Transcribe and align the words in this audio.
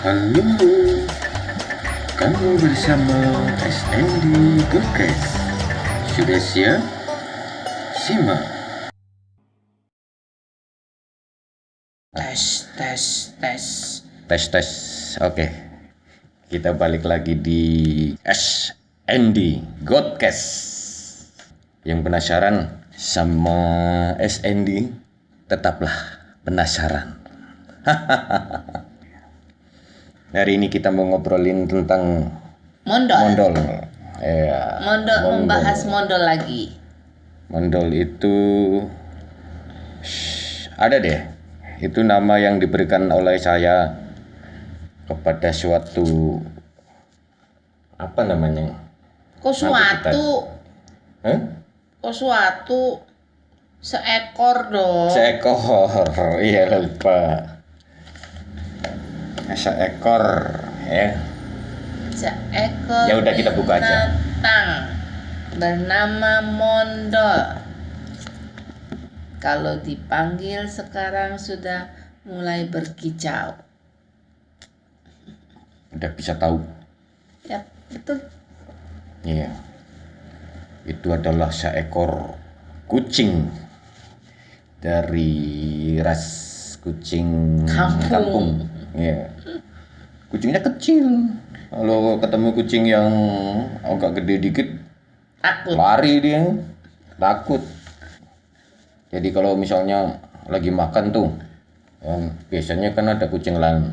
Halo, 0.00 0.40
kamu 2.16 2.56
bersama 2.56 3.20
SND 3.60 4.32
Podcast. 4.72 5.28
Sudah 6.16 6.40
siap? 6.40 6.80
Simak. 8.00 8.40
tes 12.16 12.64
tes 12.80 13.04
tes 13.44 13.64
Tes 14.24 14.44
tes. 14.48 14.68
Oke. 15.20 15.52
Kita 16.48 16.72
balik 16.72 17.04
lagi 17.04 17.36
di 17.36 17.64
SND 18.24 19.60
Godcast. 19.84 20.48
Yang 21.84 22.08
penasaran 22.08 22.56
sama 22.96 23.60
SND 24.16 24.96
tetaplah 25.44 26.24
penasaran. 26.40 27.20
Hari 30.30 30.62
ini 30.62 30.70
kita 30.70 30.94
mau 30.94 31.10
ngobrolin 31.10 31.66
tentang 31.66 32.30
mondol 32.86 33.18
mondol. 33.18 33.52
Ya, 34.22 34.78
mondol 34.78 35.20
membahas 35.42 35.82
mondol 35.90 36.22
lagi 36.22 36.70
Mondol 37.50 37.90
itu 37.90 38.38
Shh, 40.06 40.70
ada 40.78 41.02
deh. 41.02 41.18
Itu 41.82 42.06
nama 42.06 42.38
yang 42.38 42.62
diberikan 42.62 43.10
oleh 43.10 43.42
saya 43.42 43.90
kepada 45.10 45.50
suatu 45.50 46.38
apa 47.98 48.22
namanya? 48.22 48.70
kok 49.40 49.56
suatu 49.56 50.46
Hah? 51.26 51.38
kok 51.98 52.14
suatu 52.14 53.02
seekor 53.82 54.70
dong 54.70 55.10
Seekor. 55.10 56.06
Iya 56.46 56.70
lupa. 56.70 57.59
Seekor 59.50 60.24
ya. 60.86 61.08
seekor 62.10 63.04
Ya 63.06 63.14
udah, 63.16 63.32
kita 63.32 63.50
buka 63.52 63.76
aja. 63.76 63.82
binatang 63.82 64.68
bernama 65.50 66.32
mondol 66.40 67.40
kalau 69.38 69.80
dipanggil 69.80 70.64
sekarang 70.64 71.34
sudah 71.34 71.88
mulai 72.22 72.68
berkicau 72.68 73.56
Udah 75.90 76.10
bisa 76.14 76.36
tahu. 76.36 76.62
ya 77.42 77.64
betul 77.88 78.20
Iya. 79.20 79.52
Itu 80.86 81.12
adalah 81.12 81.50
seekor 81.50 82.38
kucing 82.86 83.50
dari 84.80 85.36
ras 86.00 86.24
kucing 86.80 87.60
Kampung. 87.68 88.64
Iya. 88.94 89.30
Kucingnya 90.30 90.62
kecil. 90.62 91.06
Kalau 91.70 92.18
ketemu 92.18 92.48
kucing 92.54 92.84
yang 92.86 93.10
agak 93.86 94.22
gede 94.22 94.34
dikit, 94.42 94.68
takut 95.38 95.78
lari 95.78 96.18
dia. 96.18 96.42
Takut. 97.18 97.62
Jadi 99.10 99.28
kalau 99.34 99.54
misalnya 99.58 100.18
lagi 100.50 100.70
makan 100.70 101.14
tuh, 101.14 101.30
kan, 102.02 102.34
biasanya 102.50 102.94
kan 102.94 103.10
ada 103.10 103.26
kucing 103.30 103.58
lain, 103.58 103.90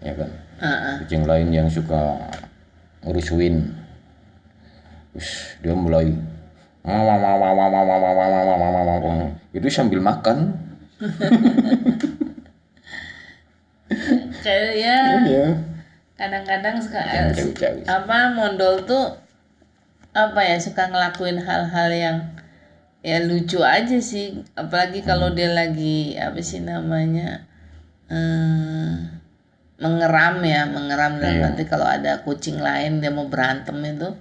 ya 0.00 0.12
kan? 0.16 0.30
Heeh. 0.60 0.94
kucing 1.00 1.24
lain 1.24 1.48
yang 1.48 1.68
suka 1.72 2.20
ngerusuin 3.00 3.64
Terus 5.16 5.28
dia 5.64 5.74
mulai 5.74 6.12
itu 9.50 9.66
sambil 9.68 10.00
makan 10.00 10.56
kayak 14.50 14.74
ya. 14.74 14.98
Iya. 15.22 15.46
Kadang-kadang 16.18 16.76
suka 16.82 17.00
apa 17.86 18.18
mondol 18.36 18.84
tuh 18.84 19.16
apa 20.10 20.40
ya 20.42 20.58
suka 20.58 20.90
ngelakuin 20.90 21.38
hal-hal 21.40 21.88
yang 21.94 22.16
ya 23.00 23.22
lucu 23.24 23.62
aja 23.62 23.96
sih. 24.02 24.42
Apalagi 24.58 25.00
kalau 25.06 25.32
dia 25.32 25.48
lagi 25.54 26.18
apa 26.20 26.36
sih 26.42 26.60
namanya 26.60 27.46
eh, 28.10 28.92
mengeram 29.80 30.44
ya 30.44 30.68
mengeram 30.68 31.16
dan 31.22 31.32
Iya. 31.32 31.42
nanti 31.48 31.62
kalau 31.64 31.88
ada 31.88 32.20
kucing 32.20 32.60
lain 32.60 33.00
dia 33.00 33.08
mau 33.14 33.30
berantem 33.30 33.80
itu. 33.86 34.12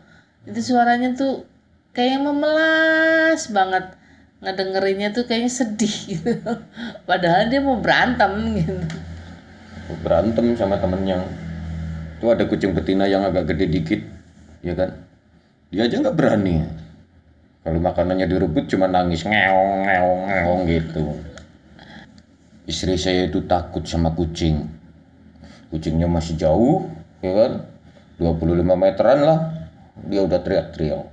Itu 0.47 0.59
suaranya 0.63 1.11
tuh 1.17 1.43
kayak 1.91 2.23
memelas 2.23 3.51
banget. 3.51 3.97
Ngedengerinnya 4.39 5.11
tuh 5.11 5.27
kayaknya 5.27 5.51
sedih 5.51 5.95
gitu. 6.15 6.31
Padahal 7.09 7.51
dia 7.51 7.59
mau 7.59 7.75
berantem 7.83 8.31
gitu 8.55 8.77
berantem 10.01 10.53
sama 10.53 10.77
temennya 10.77 11.25
itu 12.19 12.27
ada 12.27 12.43
kucing 12.51 12.75
betina 12.75 13.07
yang 13.07 13.23
agak 13.23 13.47
gede 13.55 13.65
dikit 13.71 14.01
ya 14.59 14.75
kan? 14.75 14.91
Dia 15.71 15.87
aja 15.87 16.03
nggak 16.03 16.17
berani. 16.19 16.67
Kalau 17.63 17.79
makanannya 17.79 18.27
direbut 18.27 18.67
cuma 18.67 18.91
nangis 18.91 19.23
ngeong 19.23 19.87
ngeong 19.87 20.21
ngeong 20.27 20.61
gitu. 20.67 21.03
Istri 22.67 22.95
saya 22.99 23.21
itu 23.31 23.47
takut 23.47 23.87
sama 23.87 24.11
kucing. 24.11 24.67
Kucingnya 25.71 26.11
masih 26.11 26.35
jauh 26.35 26.91
ya 27.23 27.31
kan? 27.31 27.51
25 28.19 28.67
meteran 28.75 29.19
lah. 29.23 29.39
Dia 30.11 30.27
udah 30.27 30.39
teriak-teriak. 30.43 31.07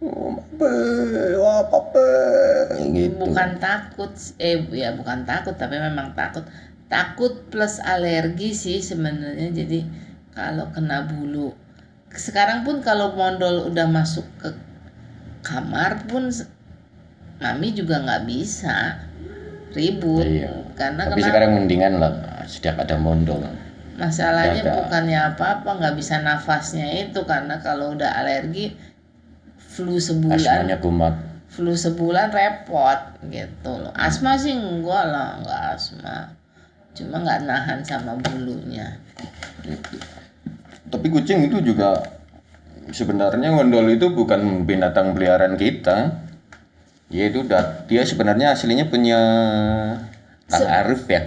Oh, 0.00 0.32
apa 0.32 0.68
apa 1.76 2.06
gitu. 2.88 3.20
Bukan 3.20 3.50
takut 3.60 4.12
eh 4.40 4.60
ya 4.72 4.96
bukan 4.96 5.28
takut 5.28 5.56
tapi 5.60 5.76
memang 5.76 6.16
takut 6.16 6.44
takut 6.90 7.46
plus 7.48 7.78
alergi 7.78 8.50
sih 8.50 8.82
sebenarnya 8.82 9.54
jadi 9.54 9.86
kalau 10.34 10.68
kena 10.74 11.06
bulu. 11.06 11.54
Sekarang 12.10 12.66
pun 12.66 12.82
kalau 12.82 13.14
mondol 13.14 13.70
udah 13.70 13.86
masuk 13.86 14.26
ke 14.42 14.50
kamar 15.46 16.10
pun 16.10 16.28
mami 17.38 17.70
juga 17.72 18.02
nggak 18.02 18.26
bisa. 18.26 19.06
Ribut. 19.70 20.26
Iya. 20.26 20.66
karena 20.74 21.06
tapi 21.06 21.22
kenapa 21.22 21.30
sekarang 21.30 21.50
mendingan 21.54 21.92
lah 22.02 22.12
sejak 22.50 22.74
ada 22.74 22.98
mondol. 22.98 23.38
Masalahnya 23.94 24.66
Ada. 24.66 24.74
bukannya 24.82 25.18
apa-apa 25.30 25.78
nggak 25.78 25.94
bisa 25.94 26.18
nafasnya 26.26 27.06
itu. 27.06 27.22
Karena 27.22 27.62
kalau 27.62 27.94
udah 27.94 28.18
alergi 28.18 28.74
flu 29.62 30.02
sebulan. 30.02 30.42
Asmanya 30.42 30.76
kumat 30.82 31.14
flu 31.50 31.74
sebulan 31.74 32.34
repot 32.34 32.98
gitu 33.30 33.70
loh. 33.70 33.94
Asma 33.94 34.34
sih 34.34 34.58
enggak 34.58 35.04
lah 35.06 35.38
enggak 35.38 35.62
asma 35.78 36.39
cuma 36.90 37.22
nggak 37.22 37.46
nahan 37.46 37.78
sama 37.80 38.18
bulunya 38.18 38.98
Gitu. 39.60 39.96
Tapi 40.88 41.06
kucing 41.12 41.46
itu 41.46 41.60
juga 41.62 42.00
sebenarnya 42.90 43.52
gondol 43.52 43.86
itu 43.92 44.10
bukan 44.10 44.64
binatang 44.64 45.12
peliharaan 45.12 45.54
kita. 45.54 46.24
Ya 47.10 47.28
itu 47.28 47.44
udah 47.44 47.84
dia 47.86 48.02
sebenarnya 48.02 48.54
aslinya 48.54 48.88
punya 48.88 49.18
Kang 50.48 50.66
Arif 50.66 51.06
ya. 51.06 51.22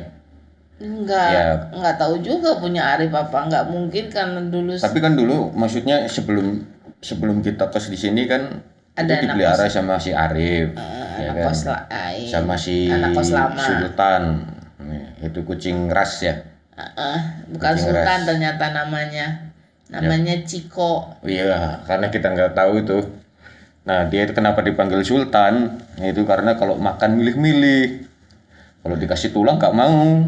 enggak 0.83 1.29
Ya. 1.31 1.47
enggak 1.71 1.95
tahu 1.95 2.19
juga 2.19 2.59
punya 2.59 2.83
Arif 2.97 3.13
apa 3.13 3.47
enggak 3.47 3.71
mungkin 3.71 4.11
karena 4.11 4.41
dulu 4.43 4.75
Tapi 4.75 4.99
kan 4.99 5.15
dulu 5.15 5.53
maksudnya 5.55 6.03
sebelum 6.09 6.59
sebelum 6.99 7.39
kita 7.39 7.71
kos 7.71 7.87
di 7.87 7.95
sini 7.95 8.27
kan 8.27 8.59
Ada 8.93 9.13
itu 9.15 9.25
dipelihara 9.25 9.65
sama 9.71 9.95
si 9.95 10.11
Arif, 10.11 10.75
eh, 10.75 11.15
ya 11.23 11.31
anak 11.31 11.35
kan? 11.39 11.45
kos 11.47 11.61
lain 11.65 12.27
sama 12.27 12.55
si 12.59 12.91
anak 12.91 13.09
kos 13.15 13.29
lama 13.31 13.63
Sultan. 13.63 14.23
Itu 15.23 15.47
kucing 15.47 15.87
ras 15.87 16.19
ya. 16.19 16.43
Eh, 16.75 17.19
bukan 17.53 17.73
Kucing 17.77 17.85
Sultan 17.95 18.19
ras. 18.19 18.27
ternyata 18.27 18.65
namanya 18.73 19.27
namanya 19.93 20.41
Ciko 20.41 21.21
Iya, 21.21 21.85
karena 21.85 22.09
kita 22.09 22.33
nggak 22.33 22.53
tahu 22.57 22.81
itu. 22.81 22.97
Nah, 23.83 24.07
dia 24.09 24.25
itu 24.25 24.33
kenapa 24.35 24.63
dipanggil 24.63 25.03
Sultan? 25.05 25.79
Itu 25.99 26.27
karena 26.27 26.55
kalau 26.59 26.79
makan 26.79 27.19
milih-milih. 27.19 28.09
Kalau 28.83 28.95
dikasih 28.99 29.31
tulang 29.31 29.59
nggak 29.61 29.75
mau. 29.75 30.27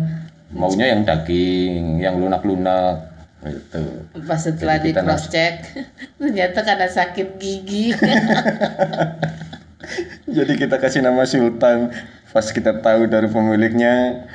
Maunya 0.55 0.95
yang 0.95 1.03
daging, 1.03 1.99
yang 1.99 2.15
lunak-lunak. 2.15 3.15
Gitu. 3.45 4.09
pas 4.25 4.41
setelah 4.41 4.81
Jadi 4.81 4.89
di 4.89 4.91
cross 4.97 5.29
check 5.29 5.69
ternyata 6.17 6.65
karena 6.65 6.89
sakit 6.89 7.37
gigi 7.37 7.93
Jadi 10.25 10.53
kita 10.57 10.81
kasih 10.81 11.05
nama 11.05 11.29
Sultan. 11.29 11.93
Pas 12.33 12.49
kita 12.51 12.83
tahu 12.83 13.07
dari 13.07 13.29
pemiliknya, 13.31 14.25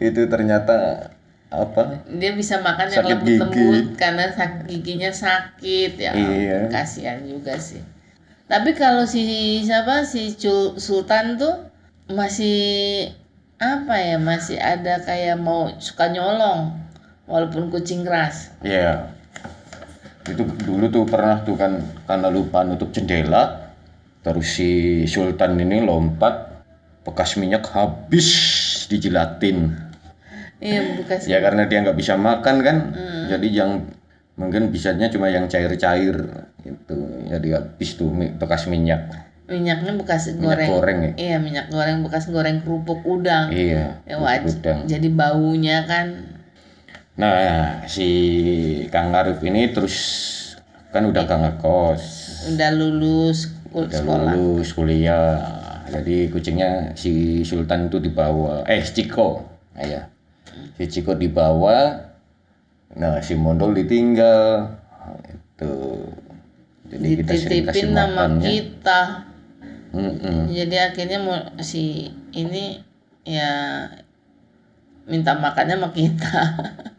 itu 0.00 0.26
ternyata 0.26 1.08
apa? 1.48 2.04
dia 2.06 2.32
bisa 2.32 2.60
makan 2.60 2.86
yang 2.86 3.00
Sakit 3.00 3.12
lembut-lembut 3.16 3.54
gigi. 3.86 3.96
karena 3.96 4.24
sak- 4.30 4.64
giginya 4.64 5.10
sakit 5.10 5.92
ya 5.96 6.12
Iya. 6.12 6.58
kasihan 6.68 7.18
juga 7.20 7.56
sih 7.56 7.80
tapi 8.44 8.72
kalau 8.72 9.04
si 9.04 9.24
siapa 9.60 10.02
si 10.02 10.32
Cul- 10.34 10.76
Sultan 10.76 11.36
tuh 11.36 11.68
masih 12.08 13.08
apa 13.56 13.94
ya 13.96 14.16
masih 14.16 14.56
ada 14.56 15.00
kayak 15.00 15.36
mau 15.36 15.72
suka 15.76 16.08
nyolong 16.08 16.72
walaupun 17.24 17.68
kucing 17.68 18.02
keras 18.02 18.52
Iya. 18.60 19.12
Itu 20.24 20.44
dulu 20.44 20.86
tuh 20.86 21.04
pernah 21.04 21.40
tuh 21.40 21.56
kan 21.56 21.72
karena 22.04 22.28
lupa 22.28 22.60
nutup 22.60 22.92
jendela, 22.92 23.72
terus 24.20 24.60
si 24.60 24.70
Sultan 25.04 25.56
ini 25.56 25.80
lompat, 25.80 26.60
bekas 27.00 27.40
minyak 27.40 27.64
habis 27.66 28.28
dijilatin. 28.86 29.72
Iya 30.58 30.80
bekas 30.98 31.26
ya 31.30 31.38
karena 31.38 31.66
dia 31.70 31.78
nggak 31.86 31.98
bisa 31.98 32.18
makan 32.18 32.56
kan? 32.62 32.76
Hmm. 32.94 33.26
jadi 33.30 33.48
yang 33.62 33.70
mungkin 34.38 34.70
bisanya 34.70 35.10
cuma 35.10 35.26
yang 35.26 35.50
cair-cair 35.50 36.14
itu 36.62 36.98
jadi 37.26 37.48
habis 37.58 37.90
tuh 37.98 38.10
bekas 38.38 38.70
minyak. 38.70 39.10
Minyaknya 39.48 39.96
bekas 39.96 40.30
minyak 40.36 40.44
goreng. 40.44 40.68
goreng 40.70 40.98
ya? 41.00 41.12
Iya 41.16 41.36
minyak 41.40 41.66
goreng 41.72 42.04
bekas 42.06 42.30
goreng 42.30 42.62
kerupuk 42.62 43.02
udang. 43.02 43.50
Iya 43.50 43.98
ya 44.06 44.16
wajib 44.20 44.62
udang. 44.62 44.78
jadi 44.86 45.08
baunya 45.10 45.88
kan? 45.88 46.06
Nah 47.18 47.82
si 47.90 48.08
Kang 48.94 49.10
Arif 49.10 49.42
ini 49.42 49.74
terus 49.74 49.96
kan 50.94 51.02
udah 51.08 51.26
gak 51.26 51.40
ngekos. 51.42 52.02
Udah 52.54 52.70
lulus 52.76 53.50
udah 53.74 53.90
sekolah. 53.90 54.32
lulus 54.38 54.70
kuliah. 54.72 55.34
Jadi 55.88 56.28
kucingnya 56.28 56.92
si 56.94 57.42
Sultan 57.42 57.88
itu 57.88 57.98
dibawa 57.98 58.62
eh 58.68 58.84
Ciko. 58.84 59.48
Nah, 59.72 60.04
si 60.76 60.84
Ciko 60.88 61.14
dibawa 61.14 62.06
nah 62.96 63.20
si 63.20 63.36
Mondol 63.36 63.76
ditinggal. 63.76 64.74
Itu. 65.28 65.74
Jadi 66.88 67.06
kita 67.20 67.32
sering 67.36 67.64
kasih 67.68 67.86
makannya. 67.92 68.48
kita. 68.48 69.00
Mm-mm. 69.88 70.52
jadi 70.52 70.92
akhirnya 70.92 71.16
mau 71.24 71.36
si 71.64 72.12
ini 72.36 72.76
ya 73.24 73.48
minta 75.08 75.36
makannya 75.36 75.76
sama 75.80 75.88
kita. 75.92 76.36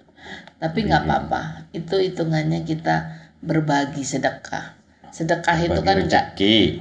Tapi 0.61 0.77
nggak 0.85 1.03
Iya. 1.05 1.09
apa-apa. 1.09 1.41
Itu 1.71 2.01
hitungannya 2.01 2.65
kita 2.65 2.95
berbagi 3.39 4.01
sedekah. 4.03 4.75
Sedekah 5.09 5.57
itu 5.57 5.79
Bagi 5.81 5.87
kan 5.89 5.97
enggak 6.05 6.25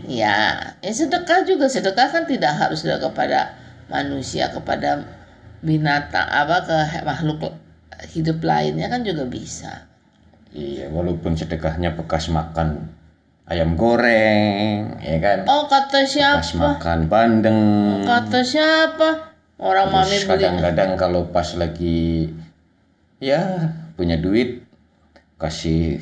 ya 0.04 0.36
ya 0.84 0.90
sedekah 0.92 1.44
juga. 1.48 1.64
Sedekah 1.68 2.08
kan 2.12 2.24
tidak 2.28 2.52
harus 2.56 2.84
sedekah 2.84 3.08
kepada 3.08 3.56
manusia 3.88 4.52
kepada 4.52 5.04
binatang 5.60 6.24
apa 6.24 6.56
ke 6.62 6.78
makhluk 7.02 7.50
hidup 8.14 8.38
lainnya 8.42 8.86
kan 8.86 9.02
juga 9.02 9.26
bisa. 9.26 9.86
Iya 10.48 10.88
walaupun 10.88 11.36
sedekahnya 11.36 11.92
bekas 11.94 12.30
makan 12.30 12.88
ayam 13.44 13.74
goreng 13.74 14.96
ya 15.00 15.18
kan? 15.18 15.38
Oh 15.44 15.66
kata 15.66 16.04
bekas 16.04 16.12
siapa? 16.14 16.56
makan 16.78 16.98
bandeng. 17.06 17.60
Kata 18.02 18.40
siapa? 18.40 19.08
Orang 19.58 19.90
mami 19.90 20.14
Terus 20.14 20.22
beli. 20.22 20.30
kadang-kadang 20.38 20.90
kalau 20.94 21.22
pas 21.28 21.50
lagi 21.58 22.30
ya 23.18 23.74
punya 23.98 24.14
duit 24.14 24.62
kasih 25.34 25.98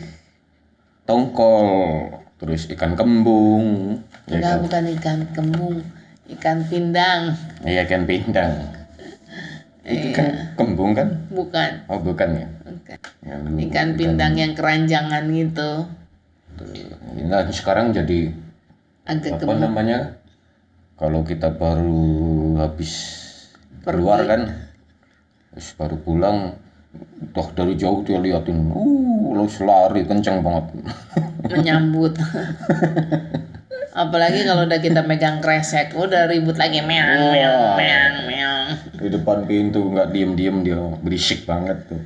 tongkol 1.08 2.12
terus 2.36 2.68
ikan 2.68 2.92
kembung 2.92 3.96
ya 4.28 4.36
Enggak, 4.36 4.52
kan? 4.52 4.60
bukan 4.60 4.84
ikan 5.00 5.18
kembung, 5.32 5.76
ikan 6.36 6.58
pindang. 6.68 7.32
iya 7.64 7.88
ikan 7.88 8.04
pindang 8.04 8.52
itu 9.86 10.10
Iya. 10.10 10.16
kan 10.16 10.26
kembung 10.58 10.92
kan 10.92 11.08
Bukan. 11.30 11.70
oh 11.86 12.00
bukan 12.00 12.28
ya 12.34 12.46
bukan. 12.60 12.98
Ya, 13.22 13.34
lu- 13.38 13.58
Ikan 13.60 13.94
pindang 13.94 14.34
yang 14.34 14.52
keranjangan 14.52 15.30
gitu. 15.30 15.86
nah 17.22 17.46
sekarang 17.48 17.92
jadi 17.92 18.32
Agak 19.04 19.38
apa 19.38 19.46
gemuk. 19.46 19.62
namanya 19.62 19.98
kalau 20.96 21.22
kita 21.22 21.52
baru 21.52 22.10
habis 22.58 22.92
keluar 23.84 24.24
kan 24.24 24.42
terus 25.52 25.70
baru 25.74 25.94
pulang 25.96 26.38
udah 27.30 27.48
dari 27.52 27.76
jauh 27.76 28.02
dia 28.02 28.18
liatin 28.18 28.72
uh 28.72 29.04
lo 29.30 29.44
lari 29.62 30.02
kencang 30.02 30.40
banget 30.40 30.64
menyambut. 31.52 32.16
Apalagi 33.92 34.44
kalau 34.44 34.64
udah 34.64 34.76
kita 34.76 35.00
megang 35.02 35.40
kresek, 35.40 35.92
udah 35.92 36.26
ribut 36.26 36.56
lagi 36.56 36.80
meong 36.80 37.32
meong 37.32 37.76
meong 37.76 38.16
meong. 38.26 38.68
Di 38.96 39.08
depan 39.12 39.44
pintu 39.44 39.92
nggak 39.92 40.08
diem 40.12 40.32
diem 40.32 40.56
dia 40.64 40.80
berisik 41.00 41.44
banget 41.44 41.78
tuh 41.88 42.02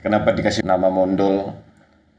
kenapa 0.00 0.32
dikasih 0.32 0.62
nama 0.62 0.88
mondol 0.88 1.54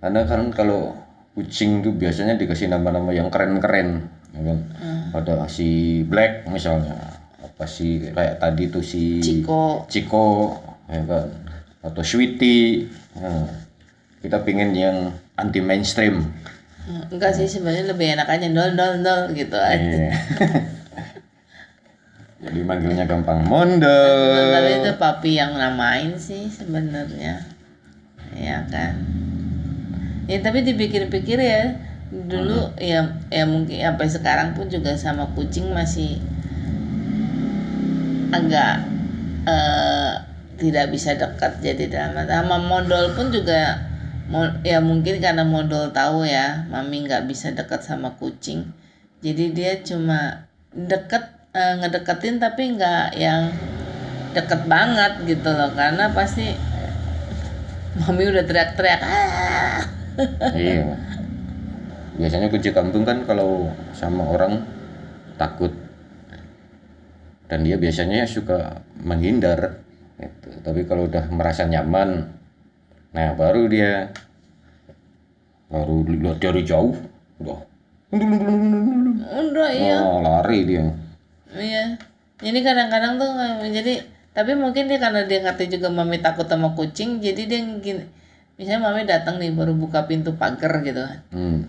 karena 0.04 0.22
kan 0.27 0.51
kalau 0.51 0.94
kucing 1.36 1.83
tuh 1.83 1.95
biasanya 1.95 2.39
dikasih 2.39 2.72
nama-nama 2.72 3.12
yang 3.12 3.31
keren-keren 3.31 4.07
ya 4.36 4.42
kan 4.44 4.60
ada 5.16 5.48
si 5.48 6.04
black 6.07 6.48
misalnya 6.51 6.95
apa 7.39 7.63
sih 7.63 8.12
kayak 8.12 8.42
tadi 8.42 8.68
tuh 8.68 8.83
si 8.83 9.24
Ciko. 9.24 9.88
Ciko 9.88 10.60
ya 10.92 11.01
kan 11.07 11.27
atau 11.86 12.04
Sweetie 12.04 12.92
Nah, 13.16 13.48
kita 14.19 14.44
pingin 14.44 14.75
yang 14.75 15.16
anti 15.39 15.63
mainstream 15.63 16.36
Enggak 16.86 17.33
sih 17.33 17.50
sebenarnya 17.50 17.95
lebih 17.95 18.13
enak 18.13 18.27
aja 18.30 18.45
dol 18.54 18.77
dol 18.77 19.01
dol 19.01 19.33
gitu 19.33 19.57
aja. 19.57 19.81
Iya. 19.81 20.13
jadi 22.45 22.62
manggilnya 22.62 23.06
gampang 23.09 23.42
mondol 23.50 24.53
Tapi 24.53 24.71
itu 24.86 24.92
papi 25.01 25.31
yang 25.42 25.57
namain 25.57 26.13
sih 26.21 26.45
sebenarnya. 26.45 27.42
Ya 28.38 28.62
kan. 28.69 28.94
Ya 30.30 30.38
tapi 30.45 30.62
dipikir-pikir 30.62 31.42
ya 31.42 31.74
dulu 32.13 32.69
ya 32.77 33.18
ya 33.33 33.44
mungkin 33.50 33.81
sampai 33.81 34.07
sekarang 34.07 34.50
pun 34.53 34.69
juga 34.69 34.94
sama 34.94 35.25
kucing 35.33 35.74
masih 35.74 36.21
agak 38.30 38.86
eh, 39.50 40.13
tidak 40.56 40.94
bisa 40.94 41.18
dekat 41.18 41.59
jadi 41.59 41.83
dalam 41.89 42.24
sama 42.30 42.62
modal 42.62 43.12
pun 43.18 43.33
juga 43.33 43.83
ya 44.65 44.81
mungkin 44.81 45.21
karena 45.21 45.45
modal 45.45 45.91
tahu 45.91 46.25
ya 46.25 46.65
mami 46.69 47.06
nggak 47.06 47.30
bisa 47.30 47.53
dekat 47.53 47.86
sama 47.86 48.18
kucing 48.18 48.74
jadi 49.21 49.45
dia 49.53 49.74
cuma 49.86 50.50
deket 50.74 51.34
eh, 51.55 51.73
ngedeketin 51.79 52.35
tapi 52.43 52.75
nggak 52.75 53.15
yang 53.15 53.55
deket 54.35 54.67
banget 54.67 55.13
gitu 55.23 55.49
loh. 55.55 55.71
Karena 55.71 56.11
pasti 56.11 56.51
mami 57.95 58.27
udah 58.27 58.43
teriak-teriak 58.43 59.01
ah! 59.01 59.79
Iya. 60.51 60.99
Biasanya 62.19 62.47
kucing 62.51 62.75
kampung 62.75 63.07
kan 63.07 63.23
kalau 63.23 63.71
sama 63.95 64.27
orang 64.27 64.67
takut. 65.39 65.71
Dan 67.47 67.63
dia 67.63 67.79
biasanya 67.79 68.27
suka 68.27 68.83
menghindar 68.99 69.79
gitu. 70.15 70.47
tapi 70.63 70.87
kalau 70.87 71.11
udah 71.11 71.27
merasa 71.27 71.67
nyaman 71.67 72.31
nah 73.11 73.35
baru 73.35 73.67
dia 73.67 74.15
baru 75.67 76.07
lihat 76.07 76.39
dari 76.39 76.63
jauh 76.63 76.95
udah. 77.43 77.59
Udah 78.15 79.69
iya. 79.75 79.99
Oh, 80.03 80.23
lari 80.23 80.59
dia 80.63 81.04
Iya. 81.55 81.97
Jadi 82.43 82.59
kadang-kadang 82.61 83.15
tuh 83.15 83.31
jadi 83.71 84.03
tapi 84.35 84.51
mungkin 84.59 84.91
dia 84.91 84.99
karena 84.99 85.23
dia 85.23 85.39
ngerti 85.39 85.79
juga 85.79 85.87
mami 85.87 86.19
takut 86.19 86.43
sama 86.43 86.75
kucing, 86.75 87.23
jadi 87.23 87.47
dia 87.47 87.59
gini. 87.79 88.03
Misalnya 88.59 88.91
mami 88.91 89.07
datang 89.07 89.39
nih 89.39 89.55
baru 89.55 89.71
buka 89.75 90.03
pintu 90.07 90.35
pagar 90.35 90.83
gitu 90.83 91.00
kan. 91.00 91.19
hmm. 91.31 91.59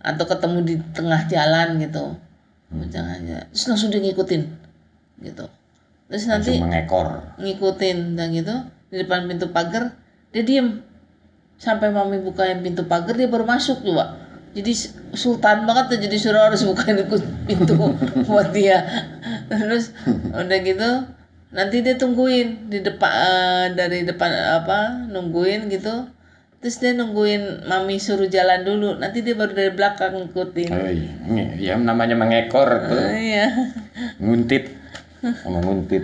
Atau 0.00 0.24
ketemu 0.24 0.58
di 0.64 0.74
tengah 0.96 1.28
jalan 1.28 1.76
gitu. 1.76 2.16
Jangan 2.68 3.24
aja. 3.24 3.44
Terus 3.52 3.64
langsung 3.68 3.88
dia 3.92 4.00
ngikutin 4.00 4.42
gitu. 5.24 5.44
Terus 6.08 6.24
nanti 6.24 6.56
langsung 6.56 6.64
mengekor 6.64 7.06
ngikutin 7.36 7.98
dan 8.16 8.32
gitu 8.32 8.54
di 8.88 9.04
depan 9.04 9.28
pintu 9.28 9.52
pagar 9.52 9.92
dia 10.32 10.40
diem 10.40 10.80
sampai 11.60 11.92
mami 11.92 12.24
bukain 12.24 12.64
pintu 12.64 12.88
pagar 12.88 13.12
dia 13.12 13.28
baru 13.28 13.44
masuk 13.44 13.84
juga 13.84 14.16
jadi 14.58 14.72
sultan 15.14 15.70
banget 15.70 15.94
tuh 15.94 15.98
jadi 16.02 16.16
suruh 16.18 16.42
harus 16.50 16.66
bukain 16.66 16.98
pintu 17.46 17.78
buat 18.26 18.50
dia. 18.50 18.82
Terus 19.46 19.94
udah 20.34 20.58
gitu 20.66 20.90
nanti 21.48 21.80
dia 21.80 21.96
tungguin 21.96 22.68
di 22.68 22.84
depan 22.84 23.08
eh, 23.08 23.66
dari 23.78 24.02
depan 24.02 24.30
apa 24.58 25.06
nungguin 25.06 25.70
gitu. 25.70 26.10
Terus 26.58 26.82
dia 26.82 26.90
nungguin 26.90 27.70
mami 27.70 28.02
suruh 28.02 28.26
jalan 28.26 28.66
dulu 28.66 28.98
nanti 28.98 29.22
dia 29.22 29.38
baru 29.38 29.54
dari 29.54 29.70
belakang 29.70 30.26
ngikutin. 30.26 30.70
Oh, 30.74 30.90
iya. 30.90 31.46
Ya 31.54 31.72
namanya 31.78 32.18
mengekor 32.18 32.66
tuh. 32.90 32.98
Iya. 33.14 33.46
Nguntit 34.18 34.74
sama 35.22 35.62
nguntit. 35.62 36.02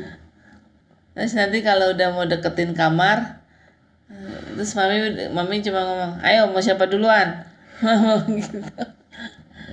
Terus 1.19 1.35
nanti 1.35 1.59
kalau 1.63 1.95
udah 1.95 2.09
mau 2.15 2.27
deketin 2.27 2.75
kamar, 2.75 3.43
eh, 4.11 4.55
terus 4.55 4.79
mami 4.79 5.27
mami 5.35 5.63
cuma 5.63 5.83
ngomong, 5.83 6.13
ayo 6.23 6.51
mau 6.51 6.63
siapa 6.63 6.87
duluan? 6.87 7.54
Gitu. 8.39 8.59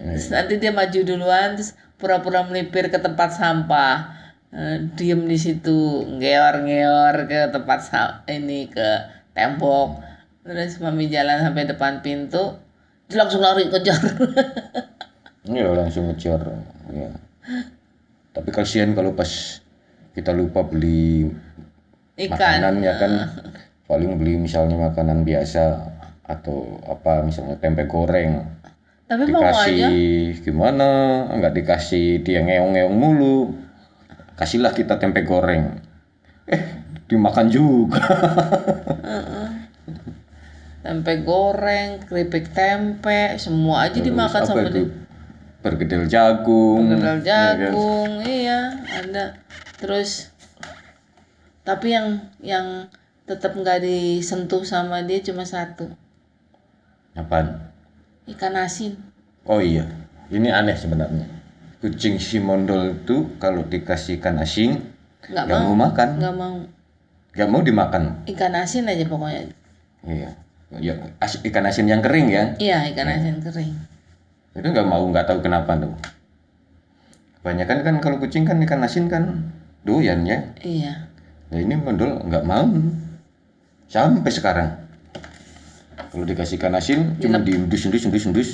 Terus 0.02 0.28
nanti 0.34 0.54
dia 0.58 0.74
maju 0.74 1.00
duluan, 1.06 1.54
terus 1.54 1.78
pura-pura 2.02 2.42
melipir 2.42 2.90
ke 2.90 2.98
tempat 2.98 3.38
sampah, 3.38 4.22
Eh, 4.52 4.84
diem 5.00 5.32
di 5.32 5.40
situ, 5.40 6.04
ngeor-ngeor 6.20 7.24
ke 7.24 7.56
tempat 7.56 7.88
ini 8.28 8.68
ke 8.68 8.88
tembok. 9.32 10.04
Terus 10.44 10.76
mami 10.84 11.08
jalan 11.08 11.40
sampai 11.40 11.72
depan 11.72 12.04
pintu, 12.04 12.60
dia 13.08 13.24
langsung 13.24 13.40
lari 13.40 13.72
kejar. 13.72 14.00
Iya 15.42 15.74
langsung 15.74 16.06
ngejar 16.06 16.38
ya. 16.94 17.10
Tapi 18.30 18.50
kasihan 18.54 18.94
kalau 18.94 19.18
pas 19.18 19.58
kita 20.14 20.36
lupa 20.36 20.62
beli 20.62 21.32
Ikan. 22.14 22.36
makanan 22.38 22.76
ya 22.86 22.94
kan 23.02 23.12
paling 23.90 24.22
beli 24.22 24.38
misalnya 24.38 24.78
makanan 24.78 25.26
biasa 25.26 25.82
atau 26.32 26.80
apa 26.88 27.28
misalnya 27.28 27.60
tempe 27.60 27.84
goreng. 27.86 28.40
Tapi 29.12 29.28
mau 29.28 29.44
aja. 29.44 29.68
dikasih 29.68 30.40
gimana? 30.48 30.90
Nggak 31.36 31.54
dikasih 31.60 32.24
dia 32.24 32.40
ngeong-ngeong 32.48 32.96
mulu. 32.96 33.52
Kasihlah 34.40 34.72
kita 34.72 34.96
tempe 34.96 35.28
goreng. 35.28 35.84
Eh 36.48 36.62
dimakan 37.12 37.52
juga. 37.52 38.00
Tempe 40.82 41.14
goreng 41.22 42.02
keripik 42.08 42.56
tempe 42.56 43.38
semua 43.38 43.86
aja 43.86 44.02
dimakan 44.02 44.42
Terus 44.42 44.50
sama 44.50 44.66
apa 44.66 44.72
dia. 44.72 44.82
Itu? 44.82 44.86
pergedel 45.62 46.10
jagung. 46.10 46.90
Perkedel 46.90 47.06
ya 47.06 47.14
kan? 47.14 47.22
jagung 47.22 48.12
iya 48.26 48.60
ada. 48.98 49.26
Terus 49.78 50.34
tapi 51.62 51.94
yang 51.94 52.26
yang 52.42 52.90
tetap 53.30 53.54
nggak 53.54 53.86
disentuh 53.86 54.66
sama 54.66 55.06
dia 55.06 55.22
cuma 55.22 55.46
satu 55.46 55.94
apaan? 57.14 57.72
Ikan 58.30 58.56
asin. 58.56 58.96
Oh 59.44 59.60
iya 59.60 59.88
ini 60.32 60.48
aneh 60.48 60.78
sebenarnya. 60.80 61.28
Kucing 61.84 62.22
si 62.22 62.40
mondol 62.40 63.04
itu 63.04 63.36
kalau 63.42 63.66
dikasih 63.68 64.22
ikan 64.22 64.40
asin 64.40 64.80
nggak 65.28 65.46
mau. 65.50 65.74
mau 65.74 65.90
makan. 65.92 66.10
Nggak 66.22 66.36
mau. 66.38 66.56
Nggak 67.36 67.50
mau 67.50 67.62
dimakan. 67.62 68.04
Ikan 68.30 68.54
asin 68.56 68.88
aja 68.88 69.04
pokoknya. 69.06 69.52
Iya. 70.08 70.30
Ya, 70.80 70.96
as- 71.20 71.44
ikan 71.44 71.68
asin 71.68 71.92
yang 71.92 72.00
kering 72.00 72.32
ya? 72.32 72.56
Iya 72.56 72.88
ikan 72.96 73.08
asin 73.12 73.44
kering. 73.44 73.76
Itu 74.56 74.68
nggak 74.72 74.88
mau 74.88 75.04
nggak 75.04 75.28
tahu 75.28 75.44
kenapa 75.44 75.76
tuh. 75.76 75.92
Kebanyakan 77.42 77.78
kan 77.84 77.96
kalau 78.00 78.18
kucing 78.22 78.46
kan 78.48 78.62
ikan 78.62 78.86
asin 78.86 79.10
kan 79.12 79.52
doyan 79.84 80.24
ya. 80.24 80.40
Iya. 80.62 81.10
Nah 81.52 81.60
ini 81.60 81.76
mondol 81.76 82.24
nggak 82.24 82.46
mau. 82.48 82.70
Sampai 83.92 84.32
sekarang 84.32 84.70
kalau 86.12 86.28
dikasih 86.28 86.60
ikan 86.60 86.76
asin 86.76 87.16
cuma 87.24 87.40
diendus 87.40 87.88
endus 87.88 88.04
endus 88.04 88.28
endus. 88.28 88.50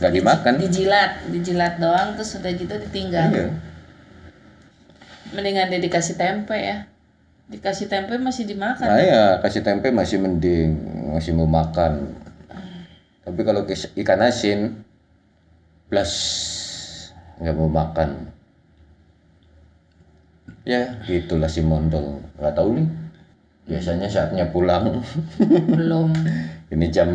Nggak 0.00 0.12
dimakan. 0.16 0.52
Dijilat 0.56 1.12
dijilat 1.28 1.74
doang 1.76 2.16
terus 2.16 2.40
udah 2.40 2.52
gitu 2.56 2.74
ditinggal. 2.88 3.28
Iya. 3.28 3.48
Mendingan 5.36 5.68
dia 5.68 5.80
dikasih 5.84 6.16
tempe 6.16 6.56
ya. 6.56 6.88
Dikasih 7.52 7.92
tempe 7.92 8.16
masih 8.16 8.48
dimakan. 8.48 8.88
Nah 8.88 9.04
ya 9.04 9.22
kasih 9.44 9.60
tempe 9.60 9.92
masih 9.92 10.16
mending 10.16 10.80
masih 11.12 11.36
mau 11.36 11.44
makan. 11.44 12.16
Tapi 13.28 13.40
kalau 13.44 13.68
ikan 13.68 14.24
asin 14.24 14.80
plus 15.92 16.14
nggak 17.36 17.52
mau 17.52 17.68
makan. 17.68 18.32
Ya 20.64 20.96
gitulah 21.04 21.52
si 21.52 21.60
mondol 21.60 22.24
nggak 22.40 22.56
tahu 22.56 22.80
nih. 22.80 22.88
Biasanya 23.68 24.08
saatnya 24.08 24.48
pulang. 24.48 25.04
Belum 25.68 26.16
ini 26.68 26.92
jam 26.92 27.08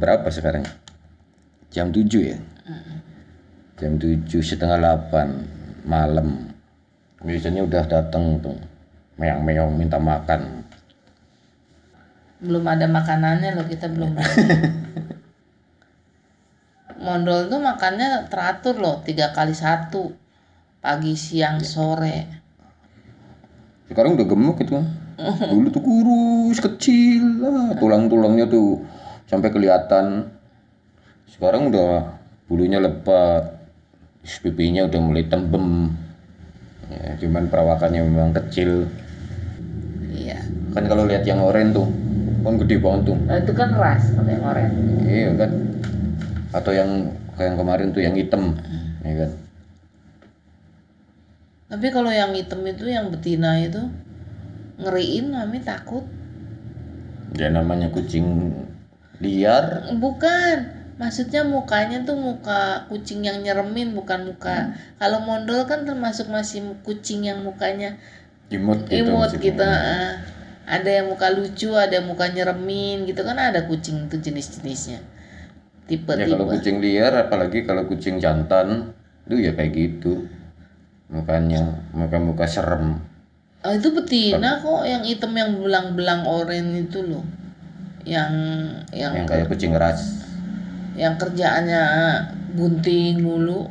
berapa 0.00 0.24
sekarang? 0.32 0.64
Jam 1.68 1.92
7 1.92 2.08
ya? 2.16 2.40
Jam 3.76 4.00
7 4.00 4.24
setengah 4.40 4.80
8 4.80 5.84
malam. 5.84 6.48
Biasanya 7.20 7.68
udah 7.68 7.84
datang 7.84 8.40
tuh. 8.40 8.56
Meong-meong 9.20 9.76
minta 9.76 10.00
makan. 10.00 10.64
Belum 12.40 12.64
ada 12.64 12.88
makanannya 12.88 13.52
loh 13.52 13.68
kita 13.68 13.92
belum. 13.92 14.16
Mondol 17.04 17.52
tuh 17.52 17.60
makannya 17.60 18.32
teratur 18.32 18.80
loh 18.80 19.04
tiga 19.04 19.36
kali 19.36 19.52
satu. 19.52 20.08
Pagi 20.80 21.12
siang 21.12 21.60
sore. 21.60 22.40
Sekarang 23.92 24.16
udah 24.16 24.24
gemuk 24.24 24.56
itu 24.64 24.80
dulu 25.20 25.68
tuh 25.68 25.82
kurus 25.84 26.58
kecil. 26.58 27.44
Lah 27.44 27.76
tulang-tulangnya 27.76 28.48
tuh 28.48 28.80
sampai 29.28 29.52
kelihatan. 29.52 30.32
Sekarang 31.30 31.70
udah 31.70 32.18
bulunya 32.50 32.82
lebat 32.82 33.60
pipinya 34.42 34.88
udah 34.88 35.00
mulai 35.00 35.24
tembem. 35.28 35.92
Ya, 36.90 37.14
cuman 37.22 37.46
perawakannya 37.46 38.02
memang 38.02 38.34
kecil. 38.34 38.90
Iya. 40.10 40.42
Kan 40.74 40.90
kalau 40.90 41.06
lihat 41.06 41.22
yang 41.22 41.38
oren 41.38 41.70
tuh 41.70 41.86
kan 42.40 42.56
gede 42.56 42.76
banget 42.80 43.12
tuh. 43.12 43.16
Nah, 43.28 43.36
itu 43.36 43.52
kan 43.52 43.68
ras 43.76 44.04
kalau 44.16 44.30
yang 44.32 44.44
oranye 44.44 44.84
iya 45.06 45.30
kan? 45.36 45.50
Atau 46.50 46.72
yang 46.72 47.14
kayak 47.36 47.52
yang 47.52 47.56
kemarin 47.60 47.88
tuh 47.92 48.02
yang 48.02 48.14
hitam 48.16 48.56
ya 49.04 49.14
kan? 49.26 49.30
Tapi 51.70 51.86
kalau 51.94 52.10
yang 52.10 52.34
hitam 52.34 52.66
itu 52.66 52.90
yang 52.90 53.12
betina 53.14 53.60
itu 53.62 53.86
ngeriin 54.80 55.32
mami 55.32 55.60
takut. 55.60 56.02
Ya 57.36 57.52
namanya 57.52 57.92
kucing 57.94 58.52
liar. 59.20 59.86
Bukan 59.96 60.80
maksudnya 61.00 61.46
mukanya 61.48 62.04
tuh 62.04 62.18
muka 62.18 62.84
kucing 62.92 63.24
yang 63.24 63.40
nyeremin 63.40 63.96
bukan 63.96 64.32
muka. 64.32 64.76
Kalau 65.00 65.24
mondol 65.24 65.64
kan 65.64 65.88
termasuk 65.88 66.28
masih 66.28 66.76
kucing 66.84 67.24
yang 67.24 67.40
mukanya 67.44 68.00
imut 68.50 68.82
gitu 68.90 69.06
imut 69.06 69.30
gitu 69.38 69.62
ah. 69.62 70.18
ada 70.66 70.90
yang 70.90 71.06
muka 71.06 71.30
lucu 71.30 71.70
ada 71.78 72.02
yang 72.02 72.10
muka 72.10 72.26
nyeremin 72.34 73.06
gitu 73.06 73.22
kan 73.22 73.38
ada 73.38 73.64
kucing 73.64 74.10
tuh 74.10 74.18
jenis-jenisnya. 74.18 75.00
Ya 75.90 75.98
kalau 76.06 76.46
tipe-tipe 76.46 76.54
kucing 76.54 76.76
liar 76.78 77.12
apalagi 77.14 77.66
kalau 77.66 77.82
kucing 77.86 78.22
jantan 78.22 78.94
itu 79.26 79.46
ya 79.46 79.54
kayak 79.54 79.72
gitu. 79.74 80.26
Mukanya 81.10 81.90
muka 81.90 82.22
muka 82.22 82.46
serem 82.46 83.09
oh, 83.64 83.72
itu 83.72 83.88
betina 83.92 84.60
kok 84.60 84.82
yang 84.88 85.02
hitam 85.04 85.32
yang 85.36 85.50
belang-belang 85.60 86.24
oranye 86.24 86.88
itu 86.88 87.00
loh. 87.04 87.24
Yang 88.08 88.32
yang 88.96 89.12
yang 89.12 89.26
kayak 89.28 89.46
kucing 89.52 89.76
ras. 89.76 90.24
yang 90.98 91.16
kerjaannya 91.16 91.82
bunting 92.56 93.22
mulu. 93.24 93.70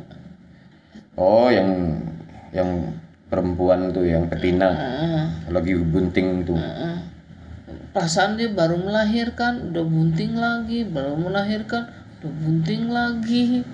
Oh 1.14 1.52
yang 1.52 2.00
yang 2.50 2.96
perempuan 3.30 3.94
tuh 3.94 4.06
yang 4.08 4.26
betina. 4.26 4.70
Heeh, 4.72 5.24
lagi 5.52 5.72
bunting 5.78 6.42
tuh. 6.46 6.58
Heeh. 6.58 6.96
perasaan 7.90 8.38
dia 8.38 8.46
baru 8.46 8.78
melahirkan 8.78 9.74
udah 9.74 9.82
bunting 9.82 10.38
lagi 10.38 10.86
baru 10.86 11.18
melahirkan 11.18 11.90
udah 12.22 12.32
bunting 12.38 12.82
lagi. 12.90 13.66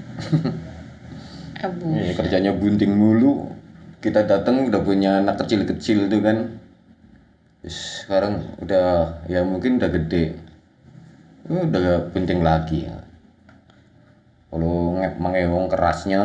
Abu 1.66 1.88
Ya, 1.96 2.12
kerjanya 2.12 2.52
bunting 2.52 2.92
mulu 2.96 3.55
kita 4.06 4.22
datang 4.22 4.70
udah 4.70 4.80
punya 4.86 5.18
anak 5.18 5.42
kecil-kecil 5.42 6.06
tuh 6.06 6.22
kan. 6.22 6.38
Terus 7.66 8.06
sekarang 8.06 8.54
udah 8.62 9.18
ya 9.26 9.42
mungkin 9.42 9.82
udah 9.82 9.90
gede. 9.90 10.38
Udah 11.50 12.06
bunting 12.14 12.38
lagi 12.46 12.86
kalau 14.50 14.94
nge- 15.02 15.18
mengeong 15.18 15.66
kerasnya. 15.66 16.24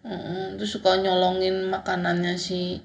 Mm-mm, 0.00 0.56
terus 0.56 0.70
suka 0.78 0.96
nyolongin 1.02 1.66
makanannya 1.66 2.38
si 2.38 2.78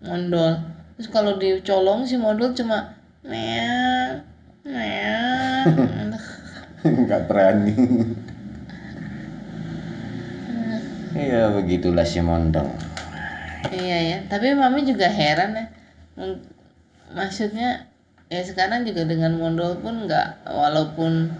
mondol. 0.00 0.56
Terus 0.96 1.08
kalau 1.12 1.36
dicolong 1.36 2.08
si 2.08 2.16
mondol 2.16 2.56
cuma 2.56 2.96
meow 3.20 4.24
meow. 4.64 5.68
Nggak 7.04 7.22
berani 7.28 7.74
iya 11.16 11.48
begitulah 11.50 12.04
si 12.04 12.20
mondong. 12.20 12.68
Iya 13.72 13.98
ya. 14.14 14.18
Tapi 14.28 14.52
mami 14.52 14.84
juga 14.84 15.08
heran 15.08 15.56
ya. 15.56 15.64
Maksudnya 17.16 17.88
ya 18.28 18.42
sekarang 18.42 18.84
juga 18.84 19.06
dengan 19.08 19.32
mondol 19.38 19.78
pun 19.80 20.04
nggak 20.04 20.50
walaupun 20.50 21.30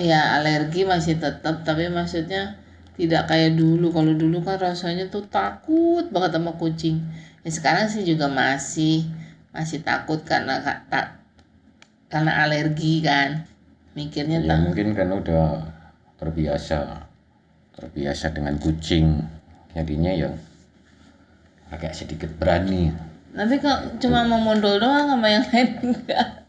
ya 0.00 0.40
alergi 0.40 0.84
masih 0.84 1.16
tetap 1.20 1.64
tapi 1.64 1.90
maksudnya 1.90 2.56
tidak 2.96 3.26
kayak 3.28 3.58
dulu. 3.58 3.90
Kalau 3.90 4.14
dulu 4.14 4.40
kan 4.46 4.56
rasanya 4.62 5.10
tuh 5.10 5.26
takut 5.26 6.06
banget 6.14 6.38
sama 6.38 6.54
kucing. 6.56 7.02
Ya 7.42 7.50
sekarang 7.50 7.90
sih 7.90 8.06
juga 8.06 8.30
masih 8.30 9.04
masih 9.50 9.82
takut 9.82 10.22
karena 10.22 10.62
ka- 10.62 10.86
tak 10.86 11.18
karena 12.08 12.46
alergi 12.46 13.02
kan. 13.02 13.44
Mikirnya 13.90 14.38
ya 14.46 14.54
tak 14.54 14.58
mungkin 14.70 14.94
kan 14.94 15.08
udah 15.10 15.66
terbiasa 16.22 17.09
terbiasa 17.80 18.36
dengan 18.36 18.60
kucing. 18.60 19.18
Jadinya 19.72 20.12
ya 20.12 20.30
agak 21.72 21.96
sedikit 21.96 22.28
berani. 22.36 22.92
Tapi 23.30 23.62
kalau 23.62 23.94
cuma 24.02 24.26
mau 24.26 24.42
mondol 24.42 24.76
doang 24.82 25.06
sama 25.06 25.26
yang 25.30 25.46
lain? 25.48 25.68
Enggak 25.86 26.40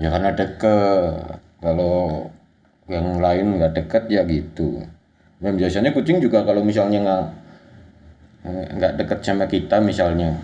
ya 0.00 0.08
karena 0.08 0.30
deket. 0.32 1.38
Kalau 1.62 2.26
yang 2.90 3.22
lain 3.22 3.60
nggak 3.60 3.72
deket 3.78 4.04
ya 4.10 4.26
gitu. 4.26 4.82
Dan 5.38 5.58
biasanya 5.58 5.94
kucing 5.94 6.18
juga 6.18 6.42
kalau 6.42 6.66
misalnya 6.66 6.98
nggak 7.02 7.24
nggak 8.78 8.92
deket 8.98 9.18
sama 9.22 9.46
kita 9.46 9.78
misalnya 9.78 10.34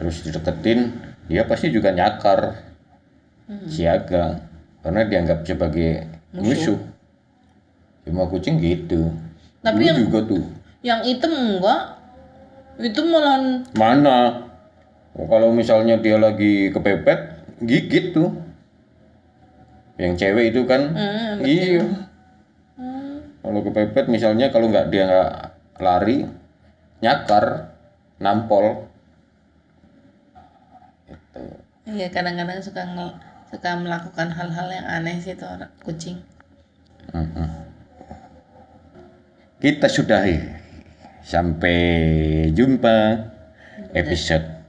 terus 0.00 0.24
dideketin 0.24 0.96
dia 1.28 1.44
pasti 1.44 1.68
juga 1.68 1.92
nyakar. 1.92 2.56
Siaga. 3.68 4.48
Karena 4.82 5.06
dianggap 5.06 5.46
sebagai 5.46 6.08
musuh, 6.34 6.80
cuma 8.02 8.26
kucing 8.26 8.58
gitu. 8.58 9.10
Tapi 9.60 9.78
Dulu 9.78 9.86
yang- 9.86 9.98
juga 10.00 10.18
tuh. 10.26 10.42
yang 10.82 11.00
hitam 11.02 11.32
enggak? 11.32 11.82
Itu 12.78 13.00
malah 13.04 13.62
mana? 13.72 14.18
Oh, 15.12 15.28
kalau 15.28 15.52
misalnya 15.52 16.00
dia 16.00 16.16
lagi 16.16 16.72
kepepet 16.72 17.20
gigit 17.60 18.10
tuh. 18.10 18.32
Yang 19.96 20.12
cewek 20.18 20.50
itu 20.50 20.64
kan? 20.64 20.82
Hmm, 20.90 21.44
iya. 21.44 21.84
kalau 23.38 23.58
kepepet 23.60 24.06
misalnya 24.06 24.48
kalau 24.48 24.70
nggak 24.70 24.88
dia 24.88 25.02
nggak 25.04 25.30
lari 25.78 26.26
nyakar 26.98 27.74
nampol. 28.16 28.86
Iya 31.82 32.08
kadang-kadang 32.08 32.62
suka 32.62 32.86
ngel- 32.86 33.18
suka 33.50 33.74
melakukan 33.74 34.30
hal-hal 34.30 34.68
yang 34.70 34.86
aneh 34.86 35.18
sih 35.18 35.34
itu 35.34 35.42
orang 35.42 35.68
kucing. 35.82 36.22
Mm-mm. 37.10 37.71
Kita 39.62 39.86
sudahi. 39.86 40.42
Sampai 41.22 41.78
jumpa 42.50 43.14
episode 43.94 44.61